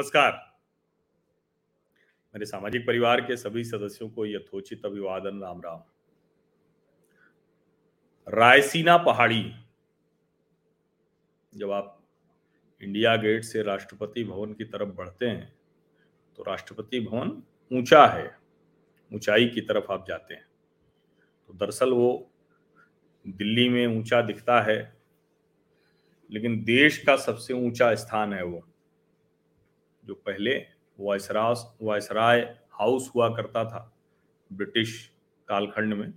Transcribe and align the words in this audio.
नमस्कार। 0.00 0.32
मेरे 2.34 2.46
सामाजिक 2.46 2.86
परिवार 2.86 3.20
के 3.20 3.36
सभी 3.36 3.64
सदस्यों 3.64 4.08
को 4.10 4.24
यथोचित 4.26 4.84
अभिवादन 4.86 5.40
राम 5.40 5.60
राम 5.60 5.80
रायसीना 8.26 8.96
पहाड़ी, 8.98 9.42
जब 11.52 11.70
आप 11.70 11.98
इंडिया 12.80 13.14
गेट 13.16 13.44
से 13.44 13.62
राष्ट्रपति 13.62 14.24
भवन 14.24 14.52
की 14.52 14.64
तरफ़ 14.64 14.94
बढ़ते 14.94 15.26
हैं 15.26 15.52
तो 16.38 16.42
राष्ट्रपति 16.42 17.00
भवन 17.00 17.42
ऊँचा 17.70 18.06
है, 18.06 18.30
ऊंचाई 19.10 19.48
की 19.48 19.60
तरफ़ 19.60 19.92
आप 19.92 20.06
जाते 20.08 20.34
हैं। 20.34 20.46
तो 21.48 21.54
दरअसल 21.56 21.92
वो 21.92 22.30
दिल्ली 23.24 23.68
में 23.68 23.86
ऊँचा 23.88 24.22
दिखता 24.22 24.60
है, 24.62 24.80
लेकिन 26.30 26.62
देश 26.64 27.02
का 27.04 27.16
सबसे 27.18 27.54
ऊँचा 27.66 27.94
स्थान 27.96 28.32
है 28.32 28.44
वो। 28.44 28.66
जो 30.10 30.14
पहले 30.16 30.54
वायसरास, 30.98 31.62
वायसराय 31.82 32.40
हाउस 32.72 33.10
हुआ 33.14 33.28
करता 33.34 33.64
था 33.64 33.80
ब्रिटिश 34.50 34.94
कालखंड 35.48 35.94
में, 35.94 36.12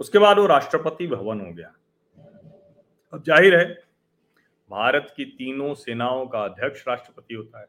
उसके 0.00 0.18
बाद 0.18 0.38
वो 0.38 0.46
राष्ट्रपति 0.46 1.06
भवन 1.06 1.40
हो 1.40 1.52
गया। 1.52 1.72
अब 3.12 3.22
ज़ाहिर 3.22 3.58
है, 3.58 3.66
भारत 4.70 5.12
की 5.16 5.24
तीनों 5.24 5.74
सेनाओं 5.74 6.26
का 6.26 6.42
अध्यक्ष 6.44 6.82
राष्ट्रपति 6.88 7.34
होता 7.34 7.60
है। 7.60 7.66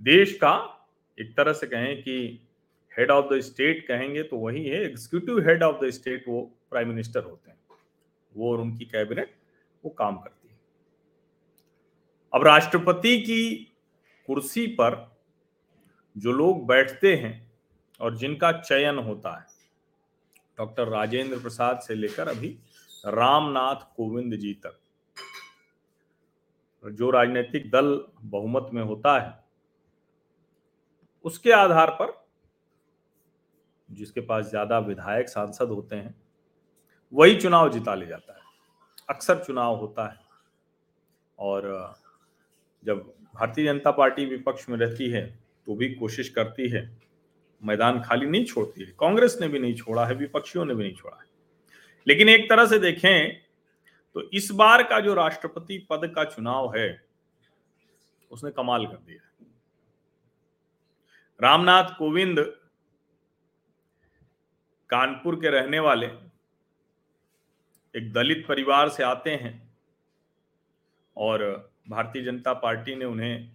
देश 0.00 0.36
का 0.36 0.52
एक 1.18 1.34
तरह 1.36 1.52
से 1.52 1.66
कहें 1.66 2.02
कि 2.02 2.18
हेड 2.92 3.10
ऑफ़ 3.10 3.32
द 3.32 3.40
स्टेट 3.40 3.86
कहेंगे 3.88 4.22
तो 4.22 4.36
वही 4.36 4.64
है 4.64 4.82
executive 4.84 5.38
head 5.48 5.62
of 5.62 5.84
the 5.84 5.90
state 5.90 6.24
वो 6.28 6.42
प्राइम 6.70 6.88
मिनिस्टर 6.88 7.22
होते 7.22 7.50
हैं। 7.50 7.58
वो 8.32 8.52
और 8.52 8.60
उनकी 8.60 8.84
कैबिनेट 8.86 9.34
वो 9.84 9.90
काम 9.90 10.16
करती 10.18 10.48
है। 10.48 10.58
अब 12.32 12.46
राष्ट्रपति 12.46 13.18
की 13.20 13.66
कुर्सी 14.30 14.66
पर 14.66 14.96
जो 16.16 16.32
लोग 16.32 16.66
बैठते 16.66 17.14
हैं 17.16 17.32
और 18.00 18.16
जिनका 18.16 18.50
चयन 18.52 18.98
होता 18.98 19.30
है, 19.38 19.46
डॉक्टर 20.58 20.88
राजेंद्र 20.88 21.38
प्रसाद 21.38 21.80
से 21.80 21.94
लेकर 21.94 22.28
अभी 22.28 22.48
रामनाथ 23.06 23.82
कोविंद 23.96 24.36
जी 24.36 24.52
तक, 24.66 24.78
जो 26.84 27.10
राजनीतिक 27.10 27.70
दल 27.70 27.92
बहुमत 28.22 28.70
में 28.72 28.82
होता 28.82 29.18
है, 29.20 29.38
उसके 31.24 31.52
आधार 31.52 31.90
पर 31.90 32.18
जिसके 33.88 34.20
पास 34.20 34.44
ज़्यादा 34.46 34.78
विधायक 34.78 35.28
सांसद 35.28 35.68
होते 35.68 35.96
हैं, 35.96 36.14
वही 37.12 37.40
चुनाव 37.40 37.72
जिता 37.72 37.94
ले 37.94 38.06
जाता 38.06 38.32
है। 38.32 38.38
अक्सर 39.08 39.44
चुनाव 39.44 39.76
होता 39.76 40.06
है 40.08 40.20
और 41.38 41.94
जब 42.82 43.12
भारतीय 43.34 43.64
जनता 43.64 43.90
पार्टी 43.90 44.24
विपक्ष 44.24 44.68
में 44.68 44.76
रहती 44.78 45.10
है 45.10 45.26
तो 45.66 45.74
भी 45.74 45.94
कोशिश 45.94 46.28
करती 46.28 46.68
है। 46.68 46.98
मैदान 47.62 48.00
खाली 48.02 48.26
नहीं 48.26 48.44
छोड़ती 48.44 48.84
है। 48.84 48.94
कांग्रेस 49.00 49.36
ने 49.40 49.48
भी 49.48 49.58
नहीं 49.58 49.74
छोड़ा 49.74 50.06
है, 50.06 50.14
विपक्षियों 50.14 50.64
ने 50.64 50.74
भी 50.74 50.84
नहीं 50.84 50.94
छोड़ा 50.94 51.16
है। 51.16 51.28
लेकिन 52.06 52.28
एक 52.28 52.48
तरह 52.50 52.66
से 52.66 52.78
देखें 52.78 53.42
तो 54.14 54.22
इस 54.30 54.50
बार 54.50 54.82
का 54.82 55.00
जो 55.00 55.14
राष्ट्रपति 55.14 55.78
पद 55.90 56.12
का 56.14 56.24
चुनाव 56.24 56.76
है, 56.76 57.02
उसने 58.30 58.50
कमाल 58.50 58.86
कर 58.86 58.96
दिया 58.96 59.26
रामनाथ 61.40 61.84
कोविंद 61.98 62.38
कानपुर 64.90 65.36
के 65.36 65.50
रहने 65.50 65.78
वाले, 65.78 66.06
एक 67.94 68.12
दलित 68.12 68.44
परिवार 68.48 68.88
से 68.88 69.02
आते 69.02 69.30
हैं 69.30 69.76
और 71.16 71.69
भारतीय 71.88 72.22
जनता 72.22 72.52
पार्टी 72.52 72.94
ने 72.94 73.04
उन्हें 73.04 73.52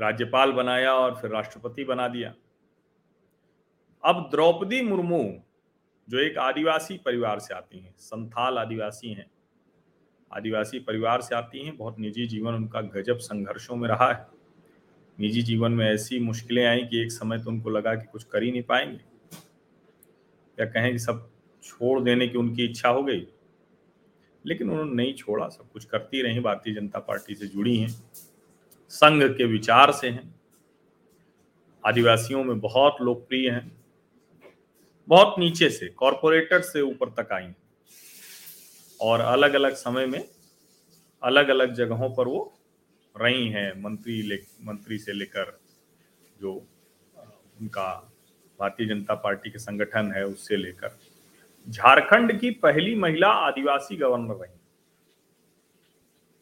राज्यपाल 0.00 0.52
बनाया 0.52 0.94
और 0.94 1.14
फिर 1.14 1.30
राष्ट्रपति 1.30 1.84
बना 1.84 2.08
दिया। 2.08 2.34
अब 4.04 4.28
द्रौपदी 4.30 4.82
मुर्मू, 4.82 5.40
जो 6.08 6.18
एक 6.18 6.38
आदिवासी 6.38 6.98
परिवार 6.98 7.38
से 7.38 7.54
आती 7.54 7.78
हैं, 7.78 7.94
संथाल 7.98 8.58
आदिवासी 8.58 9.12
हैं। 9.12 9.30
आदिवासी 10.32 10.78
परिवार 10.78 11.20
से 11.20 11.34
आती 11.34 11.64
हैं, 11.64 11.76
बहुत 11.76 11.98
निजी 11.98 12.26
जीवन, 12.26 12.54
उनका 12.54 12.80
गजब 12.80 13.18
संघर्षों 13.18 13.76
में 13.76 13.88
रहा 13.88 14.12
है। 14.12 14.26
निजी 15.20 15.42
जीवन 15.42 15.72
में 15.72 15.86
ऐसी 15.86 16.20
मुश्किलें 16.20 16.66
आई 16.66 16.84
कि 16.84 17.02
एक 17.02 17.12
समय 17.12 17.38
तो 17.38 17.50
उनको 17.50 17.70
लगा 17.70 17.94
कि 17.94 18.04
कुछ 18.04 18.24
कर 18.24 18.42
ही 18.42 18.50
नहीं 18.50 18.62
पाएँगे। 18.62 19.00
या 20.60 20.66
कहें 20.66 20.92
कि 20.92 20.98
सब 20.98 21.30
छोड़ 21.62 22.00
देने 22.00 22.28
की 22.28 22.38
उनकी 22.38 22.64
इच्छा 22.64 22.88
हो 22.88 23.02
गई। 23.02 23.26
लेकिन 24.46 24.70
उन्होंने 24.70 24.92
नहीं 24.94 25.14
छोड़ा, 25.14 25.48
सब 25.48 25.70
कुछ 25.72 25.84
करती 25.84 26.22
रही, 26.22 26.40
भारतीय 26.40 26.74
जनता 26.74 26.98
पार्टी 26.98 27.34
से 27.34 27.46
जुड़ी 27.46 27.76
हैं, 27.76 27.88
संघ 28.90 29.22
के 29.36 29.44
विचार 29.44 29.92
से 29.92 30.08
हैं, 30.08 30.34
आदिवासियों 31.84 32.44
में 32.44 32.60
बहुत 32.60 32.96
लोकप्रिय 33.00 33.50
हैं, 33.50 33.70
बहुत 35.08 35.34
नीचे 35.38 35.68
से 35.70 35.88
कॉरपोरेटर 35.88 36.60
से 36.60 36.80
ऊपर 36.80 37.08
तक 37.18 37.32
आई 37.32 37.52
और 39.00 39.20
अलग 39.20 39.54
अलग 39.54 39.74
समय 39.74 40.06
में 40.06 40.24
अलग 41.22 41.48
अलग 41.48 41.74
जगहों 41.74 42.10
पर 42.10 42.28
वो 42.28 42.52
रही 43.14 43.48
हैं, 43.48 43.82
मंत्री 43.82 44.22
ले, 44.22 44.38
मंत्री 44.62 44.98
से 44.98 45.12
लेकर 45.12 45.58
जो 46.40 46.52
उनका 47.60 48.12
भारतीय 48.60 48.86
जनता 48.86 49.14
पार्टी 49.14 49.50
के 49.50 49.58
संगठन 49.58 50.12
है, 50.16 50.24
उससे 50.24 50.56
लेकर। 50.56 50.96
झारखंड 51.68 52.38
की 52.40 52.50
पहली 52.50 52.94
महिला 52.94 53.28
आदिवासी 53.28 53.96
गवर्नर 53.96 54.34
रही। 54.34 54.58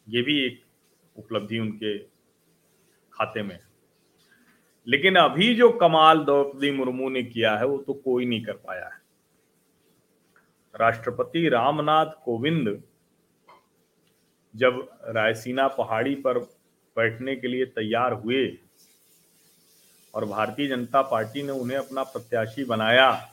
ये 0.09 0.23
भी 0.23 0.39
एक 0.45 0.63
उपलब्धि 1.17 1.59
उनके 1.59 1.99
खाते 3.13 3.43
में 3.43 3.59
लेकिन 4.87 5.17
अभी 5.17 5.55
जो 5.55 5.71
कमाल 5.71 6.19
द्रौपदी 6.19 6.71
मुर्मू 6.71 7.09
ने 7.09 7.23
किया 7.23 7.57
है, 7.59 7.67
वो 7.67 7.79
तो 7.79 7.95
कोई 7.95 8.25
नहीं 8.25 8.45
कर 8.45 8.53
पाया 8.53 8.85
है। 8.85 9.01
राष्ट्रपति 10.75 11.49
रामनाथ 11.49 12.07
कोविंद 12.25 12.83
जब 14.55 14.89
रायसीना 15.05 15.69
पहाड़ी 15.69 16.15
पर 16.15 16.39
बैठने 16.97 17.37
के 17.37 17.49
लिए 17.49 17.65
तैयार 17.67 18.13
हुए 18.13 18.59
और 20.15 20.25
भारतीय 20.25 20.69
जनता 20.69 21.03
पार्टी 21.03 21.43
ने 21.43 21.53
उन्हें 21.53 21.79
अपना 21.79 22.03
प्रत्याशी 22.03 22.65
बनाया 22.65 23.32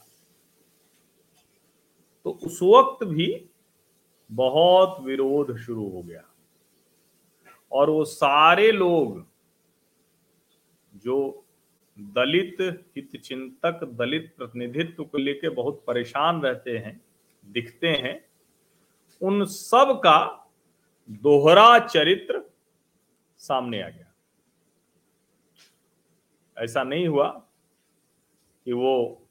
तो 2.24 2.30
उस 2.30 2.60
वक्त 2.62 3.04
भी 3.04 3.50
बहुत 4.30 5.00
विरोध 5.00 5.56
शुरू 5.56 5.88
हो 5.88 6.02
गया। 6.02 6.24
और 7.72 7.90
वो 7.90 8.04
सारे 8.04 8.72
लोग 8.72 9.26
जो 10.94 11.44
दलित 11.98 12.56
हित 12.96 13.20
चिंतक 13.20 13.84
दलित 13.84 14.34
प्रतिनिधित्व 14.36 15.04
को 15.04 15.18
लेकर 15.18 15.50
बहुत 15.50 15.84
परेशान 15.86 16.42
रहते 16.42 16.78
हैं, 16.78 17.00
दिखते 17.44 17.88
हैं, 17.88 18.24
उन 19.22 19.44
सब 19.44 20.00
का 20.04 20.48
दोहरा 21.10 21.78
चरित्र 21.78 22.42
सामने 23.38 23.82
आ 23.82 23.88
गया। 23.88 24.06
ऐसा 26.56 26.82
नहीं 26.82 27.08
हुआ 27.08 27.28
कि 28.64 28.72
वो 28.72 29.26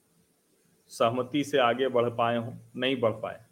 सहमति 0.89 1.43
से 1.43 1.57
आगे 1.57 1.87
बढ़ 1.87 2.09
पाए 2.09 2.37
हों, 2.37 2.53
नहीं 2.75 2.99
बढ़ 2.99 3.11
पाए। 3.11 3.45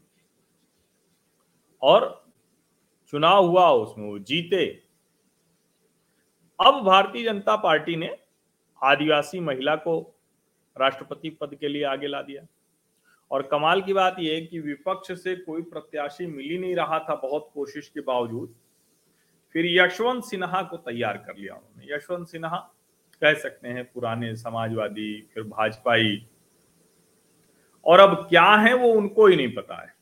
और 1.81 2.25
चुनाव 3.07 3.45
हुआ 3.45 3.69
उसमें 3.69 4.09
वो 4.09 4.19
जीते। 4.19 4.83
अब 6.65 6.83
भारतीय 6.83 7.23
जनता 7.23 7.55
पार्टी 7.55 7.95
ने 7.95 8.17
आदिवासी 8.83 9.39
महिला 9.39 9.75
को 9.75 10.19
राष्ट्रपति 10.79 11.29
पद 11.29 11.55
के 11.55 11.67
लिए 11.67 11.83
आगे 11.83 12.07
ला 12.07 12.21
दिया। 12.21 12.47
और 13.31 13.41
कमाल 13.41 13.81
की 13.81 13.93
बात 13.93 14.15
यह 14.19 14.47
कि 14.51 14.59
विपक्ष 14.59 15.11
से 15.23 15.35
कोई 15.35 15.61
प्रत्याशी 15.61 16.25
मिल 16.25 16.45
ही 16.45 16.57
नहीं 16.57 16.75
रहा 16.75 16.99
था 16.99 17.15
बहुत 17.15 17.51
कोशिश 17.53 17.89
के 17.89 18.01
बावजूद। 18.01 18.55
फिर 19.53 19.65
यशवंत 19.65 20.23
सिन्हा 20.23 20.63
को 20.63 20.77
तैयार 20.77 21.17
कर 21.17 21.37
लिया 21.37 21.53
उन्होंने। 21.53 21.95
यशवंत 21.95 22.27
सिन्हा 22.27 22.57
कह 23.21 23.33
सकते 23.33 23.67
हैं 23.67 23.91
पुराने 23.91 24.35
समाजवादी, 24.35 25.21
फिर 25.33 25.43
भाजपाई 25.43 26.27
और 27.87 27.99
अब 27.99 28.25
क्या 28.29 28.45
है 28.45 28.73
वो 28.73 28.91
उनको 28.93 29.27
ही 29.27 29.35
नहीं 29.35 29.53
पता 29.55 29.81
है। 29.81 29.95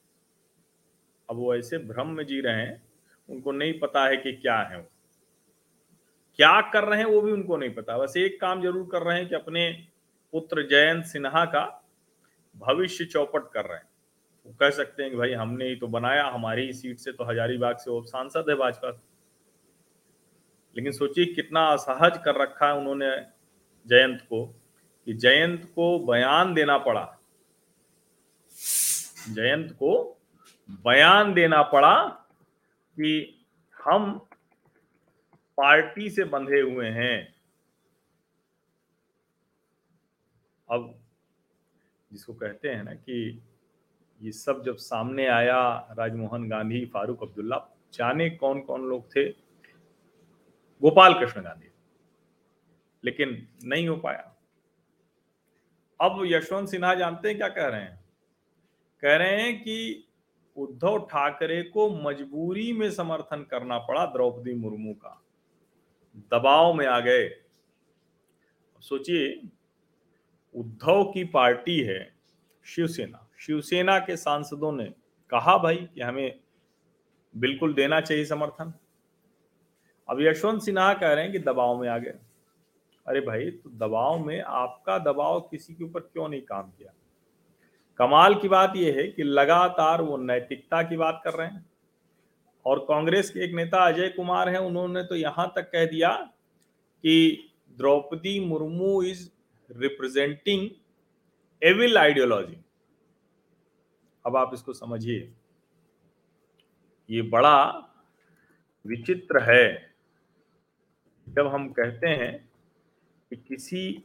अब 1.29 1.35
वो 1.35 1.55
ऐसे 1.55 1.77
भ्रम 1.77 2.07
में 2.07 2.25
जी 2.25 2.41
रहे 2.41 2.55
हैं, 2.55 2.83
उनको 3.29 3.51
नहीं 3.51 3.79
पता 3.79 4.05
है 4.05 4.17
कि 4.17 4.31
क्या 4.31 4.57
है 4.59 4.77
वो। 4.77 4.87
क्या 6.35 6.61
कर 6.61 6.83
रहे 6.83 6.99
हैं 6.99 7.05
वो 7.05 7.21
भी 7.21 7.31
उनको 7.31 7.57
नहीं 7.57 7.73
पता। 7.73 7.97
बस 7.97 8.13
एक 8.17 8.41
काम 8.41 8.61
ज़रूर 8.61 8.89
कर 8.91 9.01
रहे 9.01 9.17
हैं 9.17 9.29
कि 9.29 9.35
अपने 9.35 9.87
पुत्र 10.31 10.67
जयंत 10.67 11.05
सिन्हा 11.05 11.45
का 11.45 11.83
भविष्य 12.55 13.05
चौपट 13.05 13.51
कर 13.53 13.65
रहे 13.65 13.77
हैं। 13.77 13.87
वो 14.45 14.53
कह 14.59 14.69
सकते 14.69 15.03
हैं 15.03 15.11
कि 15.11 15.17
भाई, 15.17 15.31
हमने 15.31 15.65
ही 15.65 15.75
तो 15.75 15.87
बनाया, 15.87 16.27
हमारी 16.27 16.65
ही 16.65 16.73
सीट 16.73 16.99
से 16.99 17.11
तो 17.11 17.23
हजारीबाग 17.23 17.77
से 17.77 17.91
वो 17.91 18.01
सांसद 18.01 18.45
है 18.49 18.55
भाजपा। 18.55 18.89
लेकिन 20.75 20.91
सोचिए 20.91 21.25
कितना 21.25 21.65
असहज 21.65 22.17
कर 22.25 22.41
रखा 22.41 22.67
है 22.67 22.73
उन्होंने 22.73 23.11
जयंत 23.87 24.21
को 24.21 24.45
कि 25.07 25.13
जयंत 25.13 25.65
को 25.75 25.99
बयान 25.99 26.53
देना 26.53 26.77
पड़ा। 26.77 27.14
जयंत 29.29 29.71
को 29.71 30.21
बयान 30.69 31.33
देना 31.33 31.61
पड़ा 31.61 32.07
कि 32.95 33.43
हम 33.83 34.19
पार्टी 35.57 36.09
से 36.09 36.23
बंधे 36.23 36.61
हुए 36.61 36.89
हैं। 36.89 37.35
अब 40.69 40.99
जिसको 42.11 42.33
कहते 42.33 42.69
हैं 42.69 42.83
ना 42.83 42.93
कि 42.93 43.41
ये 44.21 44.31
सब 44.31 44.63
जब 44.63 44.75
सामने 44.75 45.27
आया 45.27 45.87
राजमोहन 45.91 46.49
गांधी, 46.49 46.85
फारूक 46.85 47.23
अब्दुल्ला, 47.23 47.67
जाने 47.93 48.29
कौन 48.29 48.61
कौन 48.61 48.81
लोग 48.81 49.15
थे? 49.15 49.29
गोपाल 50.81 51.13
कृष्ण 51.13 51.41
गांधी। 51.41 51.67
लेकिन 53.03 53.47
नहीं 53.63 53.87
हो 53.87 53.97
पाया। 53.97 54.35
अब 56.01 56.21
यशवंत 56.25 56.69
सिन्हा 56.69 56.95
जानते 56.95 57.27
हैं 57.27 57.37
क्या 57.37 57.47
कह 57.47 57.67
रहे 57.67 57.81
हैं? 57.81 58.04
कह 59.01 59.15
रहे 59.15 59.41
हैं 59.41 59.61
कि 59.61 60.07
उद्धव 60.57 60.99
ठाकरे 60.99 61.63
को 61.63 61.89
मजबूरी 61.89 62.73
में 62.73 62.91
समर्थन 62.91 63.43
करना 63.43 63.79
पड़ा 63.79 64.05
द्रौपदी 64.05 64.53
मुर्मू 64.53 64.93
का। 64.93 65.21
दबाव 66.31 66.73
में 66.73 66.85
आ 66.85 66.99
गए। 66.99 67.29
सोचिए, 68.79 69.47
उद्धव 70.55 71.03
की 71.03 71.23
पार्टी 71.23 71.79
है 71.79 72.15
शिवसेना। 72.65 73.29
शिवसेना 73.39 73.99
के 73.99 74.17
सांसदों 74.17 74.71
ने 74.71 74.85
कहा 75.29 75.57
भाई 75.57 75.75
कि 75.75 76.01
हमें 76.01 76.39
बिल्कुल 77.37 77.73
देना 77.73 78.01
चाहिए 78.01 78.25
समर्थन। 78.25 78.73
अब 80.09 80.21
यशवंत 80.21 80.61
सिन्हा 80.61 80.93
कह 80.93 81.13
रहे 81.13 81.23
हैं 81.23 81.33
कि 81.33 81.39
दबाव 81.39 81.81
में 81.81 81.89
आ 81.89 81.97
गए। 81.97 82.19
अरे 83.07 83.21
भाई 83.21 83.51
तो 83.51 83.69
दबाव 83.69 84.25
में 84.25 84.41
आपका 84.41 84.97
दबाव 84.97 85.39
किसी 85.41 85.73
के 85.73 85.83
ऊपर 85.83 85.99
क्यों 85.99 86.29
नहीं 86.29 86.41
काम 86.41 86.71
किया? 86.71 86.93
कमाल 87.99 88.35
की 88.35 88.47
बात 88.47 88.73
यह 88.75 88.95
है 88.97 89.07
कि 89.07 89.23
लगातार 89.23 90.01
वो 90.01 90.17
नैतिकता 90.17 90.81
की 90.83 90.97
बात 90.97 91.21
कर 91.23 91.33
रहे 91.33 91.47
हैं। 91.47 91.65
और 92.65 92.79
कांग्रेस 92.79 93.29
के 93.29 93.39
एक 93.39 93.53
नेता 93.53 93.87
अजय 93.87 94.09
कुमार 94.09 94.49
हैं, 94.49 94.57
उन्होंने 94.57 95.03
तो 95.03 95.15
यहाँ 95.15 95.51
तक 95.55 95.61
कह 95.61 95.85
दिया 95.85 96.09
कि 97.03 97.49
Draupadi 97.77 98.39
Murmu 98.39 99.01
is 99.03 99.29
representing 99.71 100.69
evil 101.63 101.97
ideology 101.97 102.57
अब 104.25 104.37
आप 104.37 104.51
इसको 104.53 104.73
समझिए। 104.73 105.33
ये 107.09 107.21
बड़ा 107.21 107.63
विचित्र 108.85 109.39
है। 109.43 109.95
जब 111.27 111.47
हम 111.47 111.69
कहते 111.69 112.07
हैं 112.07 112.49
कि 113.29 113.35
किसी 113.35 114.03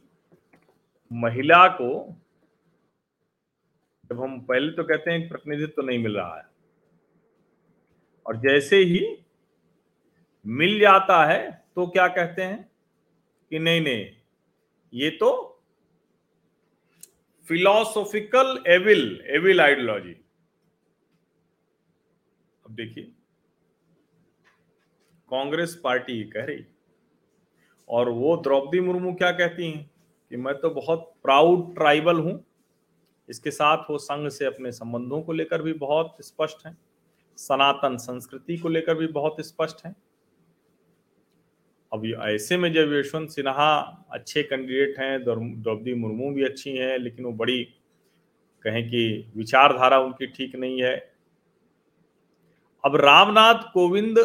महिला 1.13 1.67
को 1.67 2.20
जब 4.11 4.21
हम 4.21 4.39
पहले 4.41 4.71
तो 4.71 4.83
कहते 4.83 5.11
हैं 5.11 5.27
प्रतिनिधित्व 5.27 5.73
तो 5.75 5.81
नहीं 5.81 5.99
मिल 5.99 6.15
रहा 6.15 6.37
है। 6.37 6.43
और 8.25 8.37
जैसे 8.37 8.77
ही 8.77 8.99
मिल 10.45 10.79
जाता 10.79 11.23
है 11.25 11.39
तो 11.75 11.85
क्या 11.87 12.07
कहते 12.09 12.41
हैं 12.41 12.59
कि 13.51 13.59
नहीं 13.59 13.81
नहीं, 13.81 14.05
ये 14.93 15.09
तो 15.11 15.31
फिलोसॉफिकल 17.47 18.63
एविल 18.67 19.01
एविल 19.35 19.61
आइडियोलॉजी 19.61 20.15
अब 22.65 22.75
देखिए, 22.75 23.03
कांग्रेस 25.31 25.79
पार्टी 25.83 26.23
कह 26.29 26.45
रही 26.45 26.63
और 27.89 28.09
वो 28.11 28.37
द्रौपदी 28.43 28.79
मुर्मू 28.81 29.13
क्या 29.13 29.31
कहती 29.33 29.71
हैं 29.71 29.89
कि 30.31 30.37
मैं 30.37 30.59
तो 30.59 30.69
बहुत 30.71 31.11
प्राउड 31.23 31.73
ट्राइबल 31.75 32.19
हूँ 32.19 32.41
इसके 33.31 33.51
साथ 33.51 33.89
वो 33.89 33.97
संघ 33.97 34.27
से 34.29 34.45
अपने 34.45 34.71
संबंधों 34.71 35.21
को 35.21 35.33
लेकर 35.33 35.61
भी 35.61 35.73
बहुत 35.73 36.17
स्पष्ट 36.21 36.65
हैं। 36.65 36.77
सनातन 37.37 37.97
संस्कृति 37.97 38.57
को 38.57 38.69
लेकर 38.69 38.95
भी 38.95 39.07
बहुत 39.07 39.41
स्पष्ट 39.41 39.85
हैं। 39.85 39.95
अब 41.91 42.05
ऐसे 42.05 42.57
में 42.57 42.71
जब 42.73 42.93
यशवंत 42.93 43.29
सिन्हा 43.29 43.79
अच्छे 44.11 44.43
कैंडिडेट 44.43 44.99
हैं 44.99 45.23
द्रौपदी 45.23 45.93
मुर्मू 45.93 46.31
भी 46.33 46.43
अच्छी 46.43 46.71
हैं, 46.71 46.97
लेकिन 46.97 47.25
वो 47.25 47.31
बड़ी 47.31 47.63
कहें 48.63 48.83
कि 48.89 49.31
विचारधारा 49.35 49.99
उनकी 49.99 50.27
ठीक 50.27 50.55
नहीं 50.55 50.81
है। 50.83 50.95
अब 52.83 52.95
रामनाथ 52.95 53.71
कोविंद, 53.73 54.19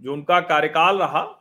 जो 0.00 0.12
उनका 0.12 0.40
कार्यकाल 0.40 0.98
रहा 0.98 1.35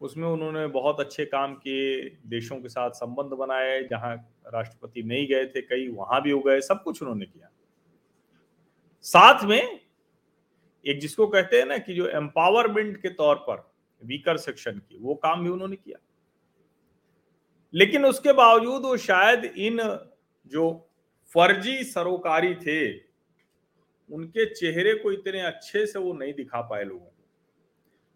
उसमें 0.00 0.28
उन्होंने 0.28 0.66
बहुत 0.66 1.00
अच्छे 1.00 1.24
काम 1.24 1.54
किए, 1.54 2.18
देशों 2.26 2.56
के 2.56 2.68
साथ 2.68 2.90
संबंध 2.90 3.26
बनाए, 3.26 3.82
जहाँ 3.82 4.16
राष्ट्रपति 4.46 5.02
नहीं 5.02 5.26
गए 5.26 5.46
थे, 5.46 5.60
कई 5.60 5.88
वहाँ 5.88 6.22
भी 6.22 6.30
हो 6.30 6.40
गए, 6.40 6.60
सब 6.60 6.82
कुछ 6.82 7.02
उन्होंने 7.02 7.26
किया। 7.26 7.50
साथ 9.02 9.44
में 9.44 9.80
एक 10.86 11.00
जिसको 11.00 11.26
कहते 11.26 11.58
हैं 11.58 11.66
ना 11.66 11.78
कि 11.78 11.94
जो 11.94 12.08
एम्पावरमेंट 12.08 13.02
के 13.02 13.08
तौर 13.08 13.36
पर 13.36 13.72
वीकर 14.04 14.36
सेक्शन 14.36 14.72
की, 14.72 14.98
वो 14.98 15.14
काम 15.14 15.44
भी 15.44 15.50
उन्होंने 15.50 15.76
किया। 15.76 15.98
लेकिन 17.74 18.04
उसके 18.04 18.32
बावजूद 18.32 18.82
वो 18.82 18.96
शायद 18.96 19.44
इन 19.44 19.98
जो 20.46 20.90
फर्जी 21.34 21.84
सरोकारी 21.84 22.54
थे, 22.54 22.98
उनके 24.10 24.54
चेहरे 24.54 24.94
को 24.94 25.12
इतने 25.12 25.40
अच्छे 25.40 25.86
से 25.86 25.98
वो 25.98 26.12
नहीं 26.12 26.34
दिखा 26.34 26.60
पाए 26.60 26.84
लोगों 26.84 27.06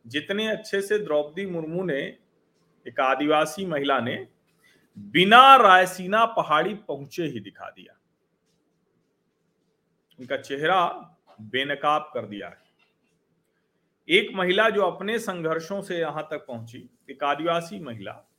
जितने 0.09 0.49
अच्छे 0.49 0.83
से 0.83 0.99
द्रौपदी 0.99 1.47
मुर्मू 1.47 1.85
ने, 1.85 2.19
एक 2.87 3.01
आदिवासी 3.01 3.67
महिला 3.67 4.01
ने, 4.01 4.27
बिना 4.99 5.57
रायसीना 5.57 6.25
पहाड़ी 6.25 6.75
पहुँचे 6.75 7.25
ही 7.25 7.41
दिखा 7.41 7.71
दिया। 7.71 7.99
उनका 10.21 10.37
चेहरा 10.37 10.87
बेनकाब 11.41 12.11
कर 12.15 12.27
दिया 12.27 12.49
है। 12.49 12.59
एक 14.09 14.31
महिला 14.35 14.71
जो 14.71 14.83
अपने 14.83 15.19
संघर्षों 15.19 15.83
से 15.83 15.99
यहाँ 15.99 16.29
तक 16.31 16.47
पहुँची, 16.49 16.91
एक 17.11 17.25
आदिवासी 17.25 17.79
महिला, 17.79 18.31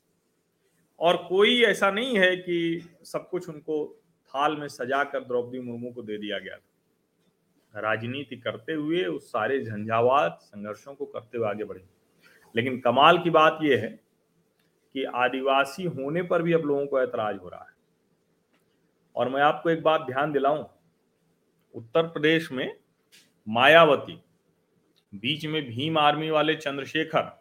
और 1.00 1.18
कोई 1.30 1.64
ऐसा 1.64 1.92
नहीं 1.92 2.18
है 2.18 2.36
कि 2.36 2.90
सब 3.04 3.30
कुछ 3.30 3.50
उनको 3.50 4.02
थाल 4.28 4.58
में 4.58 4.68
सजाकर 4.68 5.20
द्रौपदी 5.20 5.60
मुर्मू 5.60 5.92
को 5.92 6.02
दे 6.02 6.18
दिया 6.18 6.40
गया 6.40 6.58
था। 6.58 6.69
राजनीति 7.80 8.36
करते 8.36 8.74
हुए 8.74 9.04
उस 9.04 9.32
सारे 9.32 9.64
झंझावात, 9.66 10.40
संघर्षों 10.42 10.94
को 10.96 11.06
करते 11.06 11.38
हुए 11.38 11.48
आगे 11.48 11.64
बढ़े। 11.64 11.84
लेकिन 12.56 12.80
कमाल 12.80 13.18
की 13.20 13.30
बात 13.30 13.60
यह 13.62 13.82
है 13.82 13.90
कि 14.94 15.04
आदिवासी 15.04 15.84
होने 15.84 16.24
पर 16.24 16.42
भी 16.42 16.54
अब 16.54 16.62
लोगों 16.62 16.86
को 16.88 17.02
ऐतराज 17.02 17.38
हो 17.38 17.50
रहा 17.50 17.62
है। 17.62 17.78
और 19.16 19.30
मैं 19.30 19.42
आपको 19.42 19.70
एक 19.70 19.84
बात 19.84 20.02
ध्यान 20.02 20.32
दिलाऊं, 20.32 20.66
उत्तर 21.76 22.04
प्रदेश 22.04 22.52
में 22.52 22.78
मायावती, 23.48 24.22
बीच 25.16 25.46
में 25.46 25.64
भीम 25.68 25.98
आर्मी 25.98 26.30
वाले 26.30 26.56
चंद्रशेखर 26.56 27.32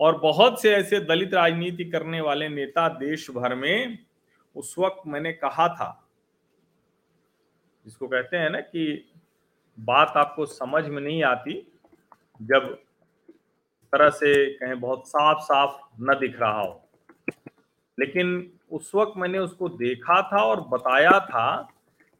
और 0.00 0.20
बहुत 0.20 0.60
से 0.62 0.74
ऐसे 0.74 1.00
दलित 1.00 1.34
राजनीति 1.34 1.84
करने 1.84 2.20
वाले 2.20 2.48
नेता 2.48 2.88
देश 2.88 3.30
भर 3.30 3.54
में 3.54 3.98
उस 4.56 4.74
वक्त 4.78 5.02
मैंने 5.06 5.32
कहा 5.32 5.68
था, 5.68 6.08
जिसको 7.84 8.08
कहते 8.08 8.36
हैं 8.36 8.50
ना 8.50 8.60
कि 8.60 9.09
बात 9.78 10.12
आपको 10.16 10.46
समझ 10.46 10.84
में 10.86 11.00
नहीं 11.02 11.22
आती, 11.22 11.72
जब 12.42 12.78
तरह 13.92 14.10
से 14.10 14.54
कहें 14.54 14.80
बहुत 14.80 15.08
साफ़ 15.08 15.38
साफ़ 15.38 15.80
न 16.00 16.18
दिख 16.20 16.40
रहा 16.40 16.60
हो। 16.60 16.88
लेकिन 17.98 18.52
उस 18.70 18.94
वक्त 18.94 19.12
मैंने 19.16 19.38
उसको 19.38 19.68
देखा 19.68 20.22
था 20.22 20.42
और 20.44 20.60
बताया 20.60 21.18
था 21.20 21.60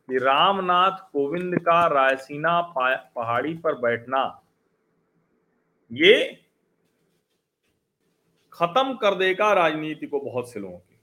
कि 0.09 0.19
रामनाथ 0.19 0.99
कोविंद 1.13 1.59
का 1.59 1.87
रायसीना 1.87 2.61
पहाड़ी 3.17 3.55
पर 3.55 3.75
बैठना, 3.75 4.43
ये 5.93 6.43
खत्म 8.53 8.95
कर 8.95 9.15
देगा 9.15 9.53
राजनीति 9.53 10.07
को 10.07 10.21
बहुत 10.21 10.51
से 10.51 10.61
लोगों 10.61 10.79
की। 10.79 10.99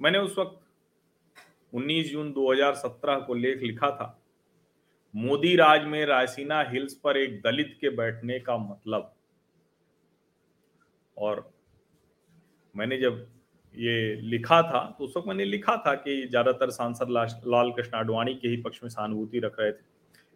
मैंने 0.00 0.18
उस 0.18 0.38
वक्त 0.38 0.60
19 1.72 2.10
जून 2.10 2.32
2017 2.32 3.18
को 3.18 3.34
लेख 3.34 3.62
लिखा 3.62 3.90
था। 3.90 4.18
मोदी 5.14 5.54
राज 5.56 5.84
में 5.84 6.04
रायसीना 6.06 6.60
हिल्स 6.70 6.94
पर 6.94 7.16
एक 7.16 7.40
दलित 7.42 7.76
के 7.80 7.90
बैठने 7.96 8.38
का 8.40 8.56
मतलब। 8.58 9.12
और 11.16 11.50
मैंने 12.74 12.98
जब 12.98 13.26
ये 13.74 14.14
लिखा 14.22 14.60
था 14.62 14.84
तो 14.98 15.04
उस 15.04 15.16
वक्त 15.16 15.28
मैंने 15.28 15.44
लिखा 15.44 15.76
था 15.76 15.94
कि 15.96 16.26
ज़्यादातर 16.26 16.70
सांसद 16.70 17.10
लाल 17.10 17.70
कृष्ण 17.70 17.96
आडवाणी 17.96 18.34
के 18.34 18.48
ही 18.48 18.56
पक्ष 18.62 18.82
में 18.82 18.90
सहानुभूति 18.90 19.38
रख 19.38 19.58
रहे 19.60 19.72
थे। 19.72 19.82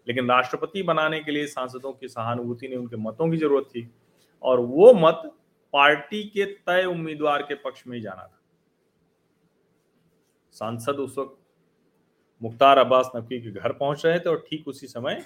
लेकिन 0.07 0.31
राष्ट्रपति 0.31 0.83
बनाने 0.83 1.21
के 1.21 1.33
लिए 1.33 1.47
सांसदों 1.47 1.93
की 1.93 2.09
सहानुभूति 2.09 2.69
ने 2.69 2.77
उनके 2.77 2.97
मतों 2.99 3.31
की 3.31 3.37
ज़रूरत 3.37 3.67
थी। 3.67 3.89
और 4.45 4.61
वो 4.61 4.93
मत 4.97 5.23
पार्टी 5.75 6.23
के 6.27 6.45
तय 6.45 6.85
उम्मीदवार 6.87 7.43
के 7.43 7.55
पक्ष 7.57 7.87
में 7.87 7.97
ही 7.97 8.03
जाना 8.03 8.23
था। 8.23 8.41
सांसद 10.55 10.97
उस 10.99 11.19
वक्त 11.19 11.38
मुख्तार 12.43 12.79
अब्बास 12.79 13.11
नकवी 13.17 13.41
के 13.41 13.51
घर 13.51 13.73
पहुँच 13.73 14.07
रहे 14.07 14.19
थे 14.19 14.31
और 14.31 14.45
ठीक 14.51 14.69
उसी 14.69 14.87
समय 14.87 15.25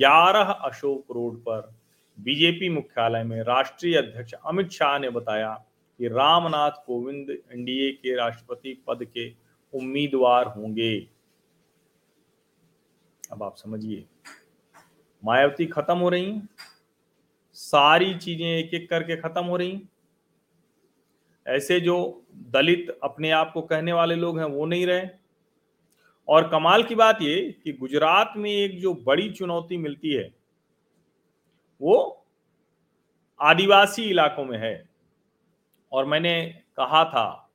11 0.00 0.50
अशोक 0.64 1.10
रोड 1.10 1.38
पर 1.38 1.70
बीजेपी 2.18 2.68
मुख्यालय 2.68 3.22
में 3.24 3.42
राष्ट्रीय 3.42 3.96
अध्यक्ष 3.96 4.32
अमित 4.46 4.70
शाह 4.70 4.98
ने 4.98 5.10
बताया 5.10 5.52
कि 6.00 6.08
रामनाथ 6.08 6.84
कोविंद 6.86 7.30
एनडीए 7.30 7.90
के 7.92 8.14
राष्ट्रपति 8.16 8.82
पद 8.86 9.04
के 9.04 9.28
उम्मीदवार 9.72 10.46
होंगे। 10.46 11.08
अब 13.32 13.42
आप 13.42 13.56
समझिए, 13.56 14.04
मायावती 15.22 15.66
खत्म 15.66 15.96
हो 15.98 16.08
रही, 16.08 16.40
सारी 17.52 18.14
चीज़ें 18.14 18.46
एक 18.46 18.74
एक 18.74 18.88
करके 18.90 19.16
खत्म 19.16 19.44
हो 19.44 19.56
रही। 19.56 19.82
ऐसे 21.46 21.80
जो 21.80 21.96
दलित 22.50 22.98
अपने 23.02 23.30
आप 23.30 23.50
को 23.54 23.62
कहने 23.62 23.92
वाले 23.92 24.14
लोग 24.14 24.38
हैं, 24.38 24.46
वो 24.46 24.66
नहीं 24.66 24.86
रहे। 24.86 25.19
और 26.30 26.48
कमाल 26.48 26.82
की 26.82 26.94
बात 26.94 27.18
ये 27.22 27.60
कि 27.64 27.72
गुजरात 27.72 28.34
में 28.36 28.50
एक 28.50 28.80
जो 28.80 28.94
बड़ी 28.94 29.30
चुनौती 29.30 29.76
मिलती 29.76 30.12
है, 30.14 30.34
वो 31.80 32.26
आदिवासी 33.40 34.02
इलाकों 34.02 34.44
में 34.44 34.58
है। 34.58 34.88
और 35.92 36.04
मैंने 36.04 36.62
कहा 36.76 37.04
था 37.04 37.50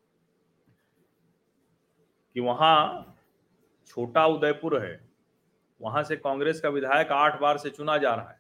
कि 2.34 2.40
वहाँ 2.40 3.16
छोटा 3.88 4.26
उदयपुर 4.26 4.86
है, 4.86 5.10
वहाँ 5.82 6.04
से 6.04 6.16
कांग्रेस 6.16 6.60
का 6.62 6.70
विधायक 6.70 7.12
आठ 7.12 7.42
बार 7.42 7.58
से 7.58 7.70
चुना 7.70 7.98
जा 7.98 8.16
रहा 8.16 8.30
है। 8.30 8.40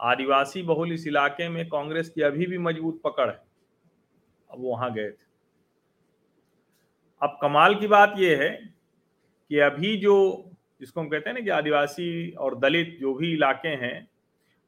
आदिवासी 0.00 0.62
बहुल 0.62 0.92
इस 0.92 1.06
इलाके 1.06 1.48
में 1.48 1.68
कांग्रेस 1.68 2.10
की 2.10 2.22
अभी 2.22 2.46
भी 2.46 2.58
मज़बूत 2.58 3.00
पकड़ 3.04 3.30
है। 3.30 3.42
अब 4.50 4.58
वहाँ 4.58 4.92
गए 4.92 5.10
थे। 5.10 5.24
अब 7.22 7.38
कमाल 7.42 7.74
की 7.74 7.86
बात 7.86 8.14
यह 8.18 8.42
है 8.42 8.75
कि 9.48 9.58
अभी 9.58 9.96
जो 9.96 10.50
जिसको 10.80 11.00
हम 11.00 11.08
कहते 11.08 11.30
हैं 11.30 11.34
ना 11.34 11.44
कि 11.44 11.50
आदिवासी 11.50 12.30
और 12.30 12.58
दलित 12.58 12.98
जो 13.00 13.14
भी 13.14 13.32
इलाके 13.32 13.68
हैं, 13.68 14.08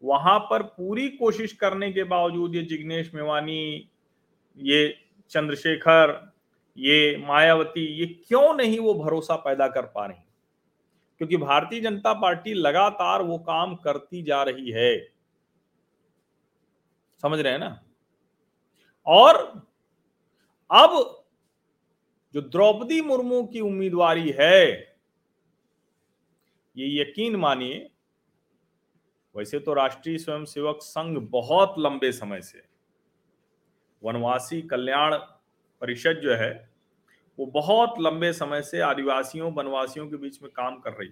वहाँ 0.05 0.39
पर 0.39 0.63
पूरी 0.63 1.09
कोशिश 1.09 1.53
करने 1.53 1.93
के 1.93 2.05
बावजूद 2.05 2.55
ये 2.55 2.63
जिग्नेश 2.63 3.15
मेवानी, 3.15 3.89
ये 4.57 4.99
चंद्रशेखर, 5.31 6.33
ये 6.79 7.17
मायावती, 7.27 7.87
ये 7.87 8.07
क्यों 8.07 8.55
नहीं 8.55 8.79
वो 8.79 8.95
भरोसा 8.95 9.37
पैदा 9.37 9.69
कर 9.69 9.83
पा 9.83 10.07
रही? 10.07 10.23
क्योंकि 11.19 11.37
भारतीय 11.37 11.81
जनता 11.81 12.13
पार्टी 12.13 12.55
लगातार 12.55 13.23
वो 13.23 13.39
काम 13.39 13.75
करती 13.75 14.23
जा 14.23 14.43
रही 14.43 14.71
है। 14.71 15.09
समझ 17.23 17.41
रहे 17.41 17.53
हैं 17.53 17.59
ना? 17.59 17.83
और 19.07 19.37
अब 20.71 21.18
जो 22.35 22.41
द्रौपदी 22.41 23.01
मुर्मू 23.01 23.43
की 23.43 23.61
उम्मीदवारी 23.61 24.35
है, 24.39 24.97
ये 26.77 27.03
यकीन 27.03 27.37
मानिए, 27.37 27.91
वैसे 29.37 29.59
तो 29.59 29.75
राष्ट्रीय 29.75 30.19
स्वयंसेवक 30.19 30.79
संघ 30.83 31.19
बहुत 31.31 31.75
लंबे 31.79 32.13
समय 32.13 32.41
से 32.41 32.63
वनवासी 34.03 34.63
कल्याण 34.63 35.15
परिषद 35.81 36.13
जो 36.13 36.35
है, 36.35 36.71
वो 37.39 37.47
बहुत 37.47 37.95
लंबे 38.01 38.33
समय 38.33 38.63
से 38.63 38.81
आदिवासियों, 38.81 39.53
वनवासियों 39.53 40.11
के 40.11 40.17
बीच 40.17 40.43
में 40.43 40.51
काम 40.53 40.79
कर 40.79 40.93
रही 40.93 41.11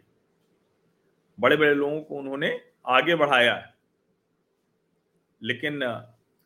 बड़े 1.41 1.57
बड़े 1.57 1.75
लोगों 1.75 2.01
को 2.03 2.17
उन्होंने 2.17 2.61
आगे 2.87 3.15
बढ़ाया 3.15 3.55
है। 3.55 3.75
लेकिन, 5.43 5.81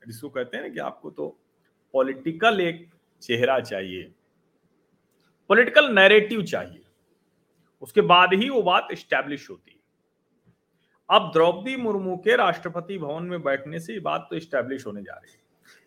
जिसको 0.06 0.28
कहते 0.28 0.56
हैं 0.56 0.64
ना 0.64 0.70
कि 0.74 0.80
आपको 0.80 1.10
तो 1.10 1.40
पॉलिटिकल 1.92 2.60
एक 2.60 2.90
चेहरा 3.22 3.60
चाहिए। 3.60 4.14
पॉलिटिकल 5.50 5.88
नैरेटिव 5.94 6.42
चाहिए। 6.42 6.82
उसके 7.82 8.00
बाद 8.00 8.34
ही 8.34 8.48
वो 8.48 8.62
बात 8.62 8.88
स्टैब्लिश 8.94 9.48
होती। 9.50 9.70
है 9.70 9.78
अब 11.08 11.30
द्रौपदी 11.32 11.76
मुर्मू 11.76 12.16
के 12.16 12.36
राष्ट्रपति 12.36 12.98
भवन 12.98 13.22
में 13.22 13.42
बैठने 13.42 13.80
से 13.80 13.92
ये 13.92 14.00
बात 14.00 14.26
तो 14.30 14.38
स्टैब्लिश 14.40 14.86
होने 14.86 15.02
जा 15.02 15.14
रही 15.14 15.32
है। 15.32 15.38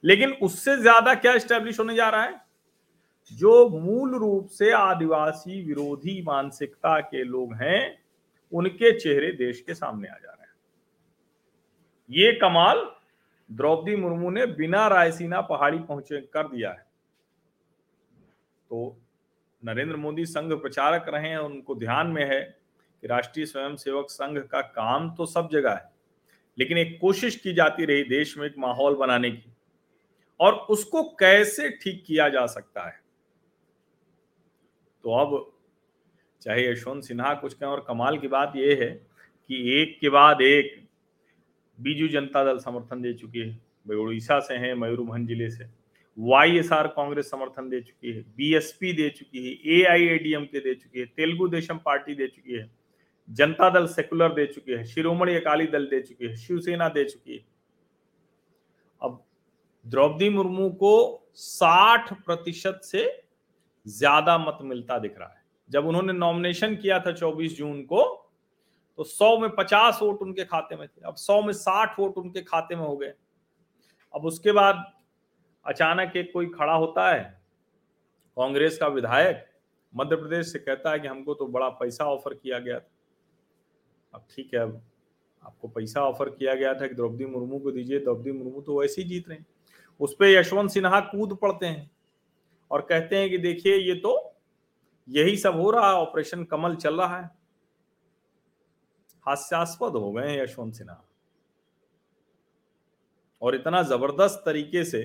लेकिन 0.04 0.34
उससे 0.44 0.76
ज़्यादा 0.78 1.14
क्या 1.16 1.38
स्टैब्लिश 1.38 1.80
होने 1.80 1.96
जा 1.96 2.10
रहा 2.10 2.24
है? 2.24 2.42
जो 3.32 3.70
मूल 3.70 4.16
रूप 4.16 4.48
से 4.48 4.72
आदिवासी 4.72 5.62
विरोधी 5.64 6.22
मानसिकता 6.22 7.00
के 7.02 7.24
लोग 7.24 7.54
हैं, 7.54 8.00
उनके 8.52 8.92
चेहरे 9.00 9.32
देश 9.32 9.62
के 9.62 9.74
सामने 9.74 10.08
आ 10.08 10.14
जा 10.14 10.32
रहे 10.32 10.46
हैं। 10.46 10.56
ये 12.10 12.32
कमाल 12.34 12.86
द्रौपदी 13.50 13.96
मुर्मू 13.96 14.30
ने 14.30 14.46
बिना 14.46 14.88
रायसीना 14.88 15.42
पहाड़ी 15.42 15.80
पहुँचे 15.80 16.22
कर 16.34 16.48
दिया 16.48 16.72
है। 16.72 16.86
तो 18.72 18.98
नरेंद्र 19.64 19.96
मोदी 19.96 20.26
संघ 20.26 20.52
प्रचारक 20.54 21.06
रहे 21.10 21.30
हैं, 21.30 21.38
उनको 21.38 21.76
ध्यान 21.76 22.08
में 22.08 22.24
है 22.26 22.42
कि 23.04 23.08
राष्ट्रीय 23.08 23.46
स्वयंसेवक 23.46 24.10
संघ 24.10 24.38
का 24.42 24.62
काम 24.62 25.10
तो 25.16 25.26
सब 25.26 25.50
जगह 25.52 25.72
है, 25.72 25.90
लेकिन 26.58 26.78
एक 26.78 26.98
कोशिश 27.02 27.36
की 27.36 27.54
जाती 27.54 27.86
रही 27.86 28.04
देश 28.06 28.38
में 28.38 28.46
एक 28.48 28.58
माहौल 28.58 28.96
बनाने 28.96 29.32
की। 29.32 29.52
और 30.40 30.54
उसको 30.70 31.04
कैसे 31.20 31.70
ठीक 31.74 32.04
किया 32.08 32.28
जा 32.30 32.46
सकता 32.48 32.88
है? 32.88 33.00
तो 35.04 35.14
अब 35.16 35.52
चाहे 36.42 36.68
यशवंत 36.68 37.04
सिन्हा 37.04 37.34
कुछ 37.34 37.54
कहें, 37.54 37.70
और 37.70 37.86
कमाल 37.88 38.18
की 38.18 38.28
बात 38.28 38.54
यह 38.56 38.78
है 38.82 38.90
कि 38.90 39.82
एक 39.82 39.98
के 40.02 40.10
बाद 40.10 40.42
एक 40.42 40.82
बीजू 41.80 42.08
जनता 42.08 42.44
दल 42.44 42.58
समर्थन 42.60 43.02
दे 43.02 43.14
चुकी 43.14 43.40
है। 43.40 43.54
भाई 43.86 43.98
उड़ीसा 43.98 44.40
से 44.40 44.54
है, 44.56 44.74
मयूरभंज 44.76 45.28
ज़िले 45.28 45.50
से। 45.50 45.66
वाई 46.18 46.58
एस 46.58 46.72
आर 46.74 46.88
कांग्रेस 46.90 47.30
समर्थन 47.30 47.70
दे 47.70 47.82
चुकी 47.82 48.12
है, 48.12 48.22
बीएसपी 48.38 48.94
दे 48.94 49.10
चुकी 49.10 49.46
है 49.46 49.54
ए 49.74 49.84
आई 49.92 50.06
ए 50.06 50.18
डी 50.20 50.34
एम 50.34 50.46
के 50.46 50.60
दे 50.60 50.74
चुकी 50.76 51.00
है, 51.00 51.06
तेलुगु 51.08 51.48
देशम 51.50 51.78
पार्टी 51.86 52.16
दे 52.16 52.28
चुकी 52.28 52.54
है, 52.54 52.70
जनता 53.30 53.70
दल 53.70 53.88
सेकुलर 53.90 54.34
दे 54.34 54.46
चुकी 54.48 54.72
है, 54.72 54.84
शिरोमणि 54.86 55.36
अकाली 55.36 55.68
दल 55.68 55.86
दे 55.88 56.02
चुकी 56.02 56.26
है, 56.26 56.36
शिवसेना 56.38 56.90
दे 56.90 57.04
चुकी 57.06 57.34
है। 57.34 57.46
अब 59.02 59.24
द्रौपदी 59.86 60.30
मुर्मू 60.30 60.70
को 60.80 60.96
60 61.38 62.14
प्रतिशत 62.26 62.80
से 62.84 63.06
ज़्यादा 63.86 64.38
मत 64.38 64.58
मिलता 64.64 64.98
दिख 65.00 65.18
रहा 65.20 65.28
है। 65.30 65.42
जब 65.70 65.86
उन्होंने 65.88 66.14
नॉमिनेशन 66.14 66.76
किया 66.76 67.00
था 67.00 67.12
24 67.14 67.58
जून 67.58 67.82
को 67.84 68.04
तो 69.00 69.04
100 69.06 69.38
में 69.40 69.50
50 69.52 70.02
वोट 70.02 70.22
उनके 70.22 70.44
खाते 70.46 70.76
में 70.76 70.88
थे, 70.88 71.02
अब 71.02 71.16
100 71.16 71.42
में 71.42 71.54
60 71.56 71.96
वोट 72.00 72.18
उनके 72.18 72.42
खाते 72.44 72.76
में 72.76 72.84
हो 72.84 72.96
गए। 72.98 73.14
अब 74.14 74.26
उसके 74.26 74.52
बाद 74.52 74.84
अचानक 75.66 76.16
एक 76.18 76.32
कोई 76.34 76.48
खड़ा 76.50 76.74
होता 76.74 77.10
है, 77.10 77.24
कांग्रेस 78.38 78.78
का 78.78 78.88
विधायक, 78.88 79.46
मध्य 79.94 80.16
प्रदेश 80.16 80.52
से 80.52 80.60
कहता 80.60 80.92
है 80.92 81.00
कि 81.00 81.08
हमको 81.08 81.34
तो 81.34 81.46
बड़ा 81.48 81.70
पैसा 81.72 82.06
ऑफ़र 82.06 82.34
किया 82.34 82.60
गया 82.60 82.80
था। 82.80 82.90
अब 84.14 84.26
ठीक 84.32 84.54
है, 84.54 84.60
अब 84.60 84.82
आपको 85.44 85.68
पैसा 85.68 86.02
ऑफ़र 86.02 86.30
किया 86.30 86.54
गया 86.56 86.74
था 86.74 86.88
कि 86.88 86.96
द्रौपदी 86.96 87.26
मुर्मू 87.26 87.60
को 87.60 87.72
दीजिए, 87.72 88.00
द्रौपदी 88.00 88.32
मुर्मू 88.32 88.62
तो 88.62 88.80
वैसे 88.80 89.02
ही 89.02 89.08
जीत 89.08 89.30
रहे 89.30 89.38
हैं। 89.38 89.46
उस 90.00 90.16
पर 90.16 90.26
यशवंत 90.26 90.72
सिन्हा 90.72 91.00
कूद 91.02 91.38
पड़ते 91.42 91.66
हैं 91.66 91.90
और 92.72 92.82
कहते 92.82 93.18
हैं 93.18 93.30
कि 93.30 93.38
देखिए, 93.38 93.76
ये 93.76 93.96
तो 93.96 94.36
यही 95.08 95.38
सब 95.38 95.56
हो 95.56 95.70
रहा 95.72 95.88
है, 95.88 95.96
ऑपरेशन 95.96 96.44
कमल 96.44 96.76
चल 96.76 97.02
रहा 97.02 97.18
है। 97.18 97.30
हास्यास्पद 99.26 99.96
हो 99.96 100.12
गए 100.12 100.28
हैं 100.28 100.42
यशवंत 100.44 100.74
सिन्हा। 100.74 101.04
और 103.42 103.56
इतना 103.56 103.82
ज़बरदस्त 103.84 104.42
तरीके 104.46 104.84
से 104.84 105.02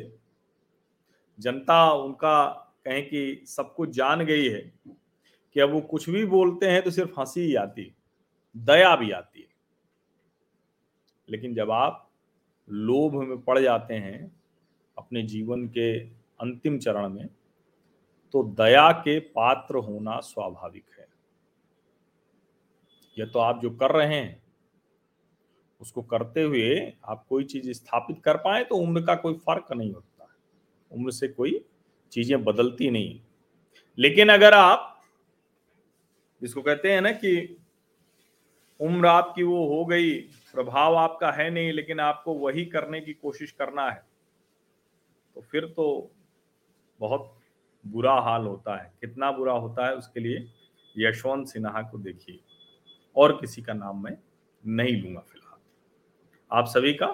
जनता 1.39 1.93
उनका 1.93 2.47
कहें 2.85 3.03
कि 3.09 3.45
सब 3.47 3.75
कुछ 3.75 3.91
जान 3.91 4.25
गई 4.25 4.49
है 4.49 4.61
कि 5.57 5.61
अब 5.61 5.71
वो 5.71 5.81
कुछ 5.81 6.09
भी 6.11 6.25
बोलते 6.27 6.67
हैं 6.67 6.83
तो 6.83 6.91
सिर्फ़ 6.91 7.21
हँसी 7.21 7.41
ही 7.41 7.55
आती 7.55 7.83
है, 7.83 7.95
दया 8.57 8.95
भी 8.97 9.11
आती 9.11 9.41
है। 9.41 9.47
लेकिन 11.29 11.55
जब 11.55 11.71
आप 11.71 12.05
लोभ 12.69 13.15
में 13.15 13.39
पड़ 13.39 13.59
जाते 13.59 13.95
हैं 13.95 14.31
अपने 14.97 15.23
जीवन 15.23 15.67
के 15.69 15.93
अंतिम 16.41 16.79
चरण 16.79 17.09
में 17.09 17.27
तो 18.35 18.43
दया 18.55 18.91
के 18.93 19.19
पात्र 19.21 19.77
होना 19.77 20.19
स्वाभाविक 20.21 20.85
है। 20.99 21.07
यह 23.17 23.27
तो 23.27 23.39
आप 23.39 23.61
जो 23.63 23.71
कर 23.71 23.93
रहे 23.93 24.15
हैं, 24.15 24.43
उसको 25.81 26.03
करते 26.03 26.43
हुए 26.43 26.93
आप 27.05 27.25
कोई 27.29 27.45
चीज़ 27.45 27.71
स्थापित 27.73 28.21
कर 28.25 28.37
पाए 28.37 28.65
तो 28.65 28.77
उम्र 28.77 29.03
का 29.03 29.15
कोई 29.15 29.35
फ़र्क 29.37 29.73
नहीं 29.73 29.93
होता। 29.93 30.18
उम्र 30.93 31.11
से 31.11 31.29
कोई 31.29 31.61
चीज़ें 32.13 32.45
बदलती 32.45 32.91
नहीं 32.91 33.21
लेकिन 33.99 34.29
अगर 34.29 34.55
आप 34.55 34.95
जिसको 36.43 36.63
कहते 36.63 36.93
हैं 36.93 37.01
ना 37.01 37.11
कि 37.13 37.57
उम्र 38.81 39.07
आपकी 39.07 39.43
वो 39.43 39.67
हो 39.69 39.85
गई, 39.85 40.13
प्रभाव 40.55 40.97
आपका 40.97 41.31
है 41.33 41.51
नहीं, 41.51 41.73
लेकिन 41.73 42.01
आपको 42.01 42.35
वही 42.35 42.65
करने 42.65 43.01
की 43.01 43.13
कोशिश 43.13 43.51
करना 43.53 43.91
है 43.91 44.03
तो 45.37 45.41
फिर 45.41 45.65
तो 45.67 46.11
बहुत 47.01 47.33
बुरा 47.85 48.15
हाल 48.21 48.47
होता 48.47 48.77
है। 48.77 48.93
कितना 49.01 49.31
बुरा 49.33 49.53
होता 49.53 49.87
है 49.87 49.95
उसके 49.95 50.21
लिए 50.21 50.47
यशवंत 50.97 51.49
सिन्हा 51.49 51.83
को 51.83 51.99
देखिए। 51.99 52.39
और 53.17 53.33
किसी 53.33 53.63
का 53.63 53.73
नाम 53.73 54.03
मैं 54.05 54.17
नहीं 54.65 55.03
लूँगा 55.03 55.21
फ़िलहाल। 55.21 56.59
आप 56.59 56.67
सभी 56.67 56.95
का 56.95 57.07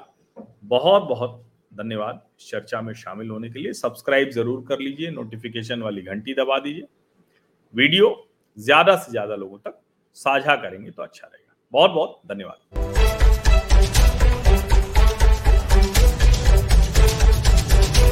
बहुत 0.64 1.02
बहुत 1.02 1.43
धन्यवाद। 1.74 2.20
चर्चा 2.40 2.80
में 2.82 2.92
शामिल 2.94 3.30
होने 3.30 3.50
के 3.50 3.58
लिए 3.58 3.72
सब्सक्राइब 3.74 4.30
ज़रूर 4.30 4.64
कर 4.68 4.78
लीजिए, 4.80 5.10
नोटिफिकेशन 5.10 5.82
वाली 5.82 6.02
घंटी 6.02 6.34
दबा 6.34 6.58
दीजिए। 6.58 6.86
वीडियो 7.74 8.14
ज़्यादा 8.58 8.96
से 8.96 9.10
ज़्यादा 9.10 9.36
लोगों 9.36 9.58
तक 9.60 9.80
साझा 10.16 10.56
करेंगे 10.56 10.90
तो 10.90 11.02
अच्छा 11.02 11.26
रहेगा। 11.26 11.54
बहुत 11.72 11.90
बहुत 11.90 12.20
धन्यवाद। 12.26 13.03